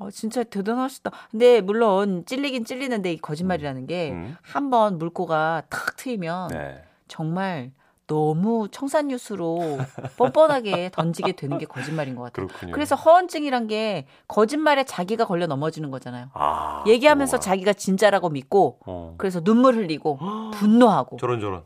아, 0.00 0.10
진짜 0.12 0.42
대단하시다. 0.42 1.10
근데 1.30 1.60
물론 1.60 2.24
찔리긴 2.26 2.64
찔리는데 2.64 3.12
이 3.12 3.18
거짓말이라는 3.18 3.86
게 3.86 4.10
음. 4.10 4.36
한번 4.42 4.98
물꼬가 4.98 5.62
탁 5.70 5.96
트이면 5.96 6.48
네. 6.48 6.82
정말 7.08 7.70
너무 8.10 8.66
청산유수로 8.72 9.78
뻔뻔하게 10.16 10.90
던지게 10.92 11.32
되는 11.32 11.58
게 11.58 11.64
거짓말인 11.64 12.16
것 12.16 12.24
같아요. 12.24 12.48
그렇군요. 12.48 12.72
그래서 12.72 12.96
허언증이란 12.96 13.68
게 13.68 14.06
거짓말에 14.26 14.82
자기가 14.82 15.26
걸려 15.26 15.46
넘어지는 15.46 15.92
거잖아요. 15.92 16.30
아, 16.34 16.82
얘기하면서 16.88 17.36
우와. 17.36 17.40
자기가 17.40 17.72
진짜라고 17.72 18.30
믿고 18.30 18.80
어. 18.84 19.14
그래서 19.16 19.40
눈물 19.40 19.76
흘리고 19.76 20.18
분노하고 20.54 21.18
저런 21.18 21.38
저런. 21.40 21.62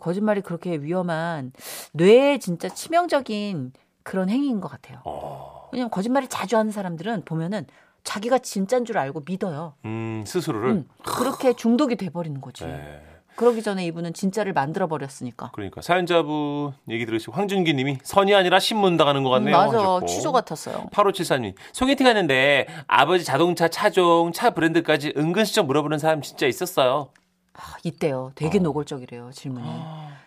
거짓말이 0.00 0.42
그렇게 0.42 0.76
위험한 0.76 1.52
뇌에 1.92 2.38
진짜 2.38 2.68
치명적인 2.68 3.72
그런 4.04 4.28
행위인 4.30 4.60
것 4.60 4.68
같아요. 4.68 5.00
어. 5.04 5.68
왜냐면 5.72 5.90
거짓말을 5.90 6.28
자주 6.28 6.56
하는 6.56 6.70
사람들은 6.70 7.24
보면은 7.24 7.66
자기가 8.04 8.38
진짜인 8.38 8.84
줄 8.84 8.96
알고 8.96 9.24
믿어요. 9.26 9.74
음, 9.84 10.22
스스로를. 10.24 10.70
음, 10.70 10.88
그렇게 11.04 11.52
중독이 11.52 11.96
돼 11.96 12.10
버리는 12.10 12.40
거지. 12.40 12.64
네. 12.64 13.02
그러기 13.40 13.62
전에 13.62 13.86
이분은 13.86 14.12
진짜를 14.12 14.52
만들어 14.52 14.86
버렸으니까. 14.86 15.52
그러니까 15.54 15.80
사연자분 15.80 16.74
얘기 16.90 17.06
들으시고 17.06 17.32
황준기 17.32 17.72
님이 17.72 17.96
선이 18.02 18.34
아니라 18.34 18.60
신문 18.60 18.98
당하는 18.98 19.24
것 19.24 19.30
같네요. 19.30 19.56
맞아, 19.56 19.78
하셨고. 19.78 20.04
취조 20.04 20.30
같았어요. 20.30 20.88
8574님 20.92 21.54
소개팅 21.72 22.06
하는데 22.06 22.66
아버지 22.86 23.24
자동차 23.24 23.68
차종 23.68 24.32
차 24.32 24.50
브랜드까지 24.50 25.14
은근슬쩍 25.16 25.64
물어보는 25.64 25.98
사람 25.98 26.20
진짜 26.20 26.46
있었어요. 26.46 27.08
아, 27.54 27.76
이때요. 27.82 28.32
되게 28.34 28.58
어. 28.58 28.60
노골적이래요, 28.60 29.30
질문이. 29.32 29.66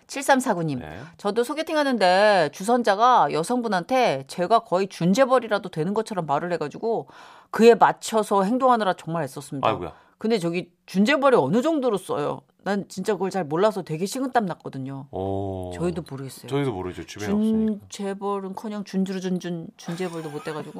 7349님. 0.07 0.79
네. 0.79 0.97
저도 1.17 1.43
소개팅 1.43 1.77
하는데 1.77 2.49
주선자가 2.51 3.31
여성분한테 3.31 4.23
제가 4.25 4.59
거의 4.61 4.87
준재벌이라도 4.87 5.69
되는 5.69 5.93
것처럼 5.93 6.25
말을 6.25 6.51
해가지고 6.53 7.09
그에 7.51 7.75
맞춰서 7.75 8.41
행동하느라 8.41 8.93
정말 8.93 9.23
애썼습니다. 9.25 9.67
아이고야. 9.67 9.93
근데 10.17 10.39
저기 10.39 10.71
준재벌이 10.87 11.35
어느 11.35 11.61
정도로 11.61 11.97
써요? 11.97 12.41
난 12.63 12.85
진짜 12.87 13.13
그걸 13.13 13.29
잘 13.29 13.43
몰라서 13.43 13.81
되게 13.81 14.05
식은땀 14.05 14.45
났거든요. 14.45 15.07
오. 15.11 15.71
저희도 15.75 16.03
모르겠어요. 16.09 16.47
저희도 16.47 16.71
모르죠. 16.73 17.05
주변에 17.05 17.33
없으니까. 17.33 17.85
준재벌은커녕 17.89 18.83
준주르준준 18.85 19.67
준재벌도 19.77 20.29
못 20.29 20.43
돼가지고 20.43 20.79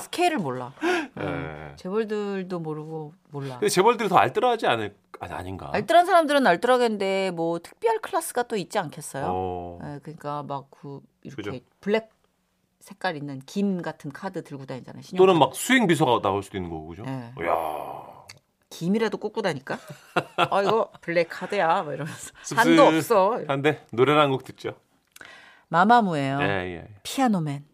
스케일을 0.00 0.38
몰라. 0.38 0.72
네. 1.16 1.72
재벌들도 1.76 2.58
모르고 2.60 3.14
몰라. 3.30 3.58
근데 3.58 3.68
재벌들이 3.68 4.08
더 4.08 4.16
알뜰하지 4.16 4.66
않을 4.66 4.94
아니 5.20 5.32
아닌가? 5.32 5.70
알뜰한 5.72 6.06
사람들은 6.06 6.46
알뜰하겠는데 6.46 7.32
뭐 7.32 7.58
특별 7.58 7.98
클래스가 7.98 8.44
또 8.44 8.56
있지 8.56 8.78
않겠어요? 8.78 9.26
어. 9.28 9.78
예, 9.82 9.98
그러니까 10.02 10.42
막 10.44 10.66
그 10.70 11.00
이렇게 11.22 11.42
그죠. 11.42 11.64
블랙 11.80 12.10
색깔 12.80 13.16
있는 13.16 13.40
김 13.46 13.82
같은 13.82 14.10
카드 14.10 14.42
들고 14.42 14.66
다니잖아요. 14.66 15.02
신용 15.02 15.24
또는 15.24 15.38
막 15.38 15.54
수행 15.54 15.86
비서가 15.86 16.20
나올 16.20 16.42
수도 16.42 16.58
있는 16.58 16.70
거고 16.70 16.86
그죠? 16.88 17.02
네. 17.04 17.32
이야. 17.40 18.11
김이라도 18.72 19.18
꽂고 19.18 19.42
다니까. 19.42 19.78
아 20.36 20.62
이거 20.62 20.90
블랙 21.02 21.28
카드야, 21.30 21.82
막 21.82 21.92
이러면서 21.92 22.32
한도 22.56 22.86
없어. 22.86 23.40
한데 23.46 23.84
노래를 23.92 24.20
한 24.20 24.30
곡 24.30 24.44
듣죠. 24.44 24.74
마마무예요. 25.68 26.38
예, 26.42 26.46
예. 26.76 26.88
피아노맨. 27.02 27.64